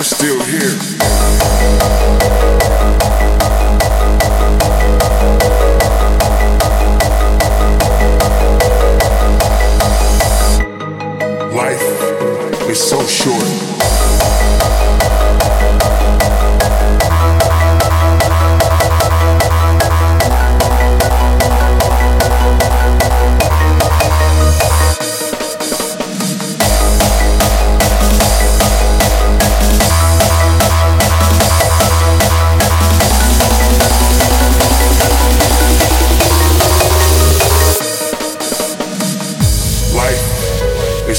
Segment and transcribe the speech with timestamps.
[0.00, 2.19] we're still here.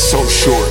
[0.02, 0.70] Is so short.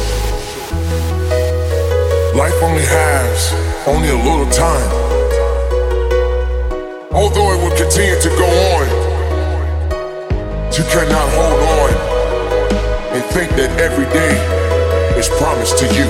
[2.34, 3.52] Life only has
[3.86, 4.90] only a little time.
[7.12, 8.86] Although it will continue to go on,
[10.76, 11.90] you cannot hold on
[13.14, 14.34] and think that every day
[15.18, 16.06] is promised to you.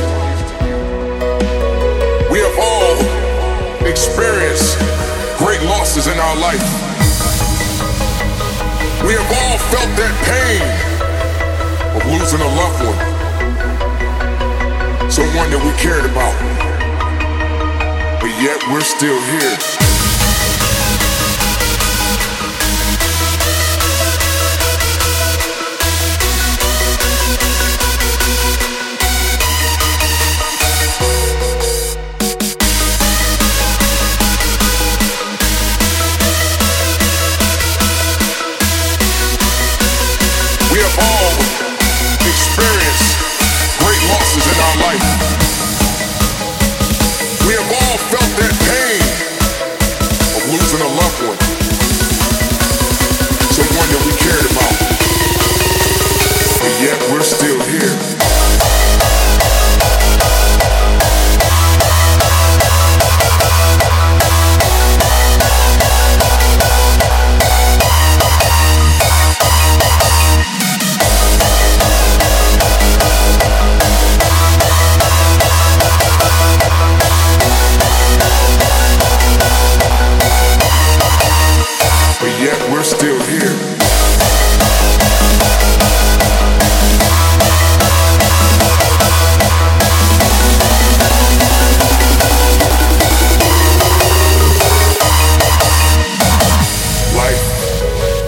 [2.32, 2.96] We have all
[3.86, 4.78] experienced
[5.38, 6.64] great losses in our life.
[9.04, 10.99] We have all felt that pain
[12.10, 12.98] losing a loved one,
[15.10, 16.34] someone that we cared about,
[18.20, 19.89] but yet we're still here.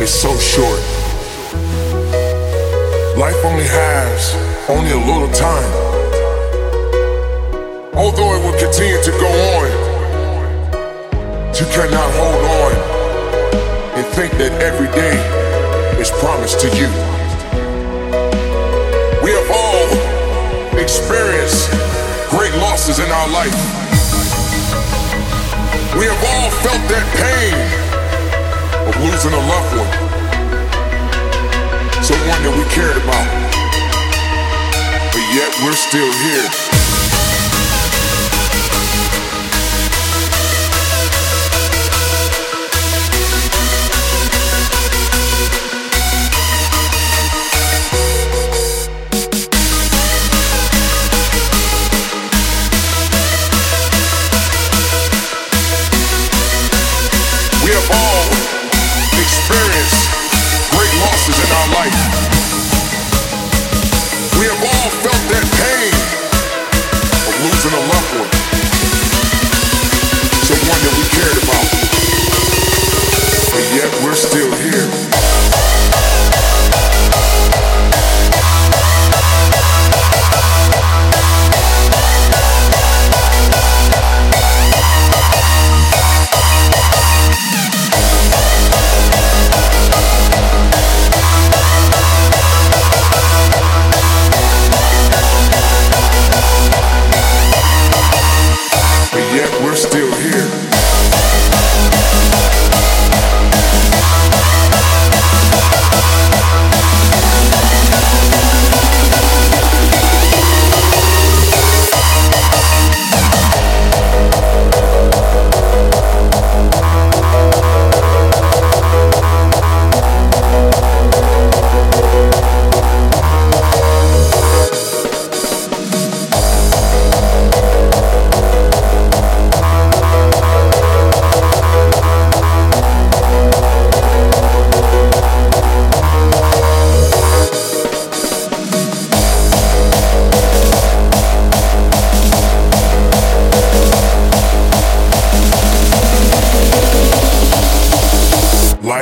[0.02, 0.80] Is so short.
[3.16, 4.34] Life only has
[4.68, 5.72] only a little time.
[7.94, 9.70] Although it will continue to go on,
[11.54, 12.72] you cannot hold on
[13.94, 15.14] and think that every day
[16.00, 16.90] is promised to you.
[19.22, 19.86] We have all
[20.82, 21.70] experienced
[22.28, 23.54] great losses in our life.
[25.94, 27.91] We have all felt that pain
[28.88, 29.92] of losing a loved one,
[32.02, 33.28] someone that we cared about,
[35.12, 36.71] but yet we're still here.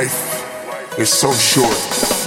[0.01, 2.20] Life is so short.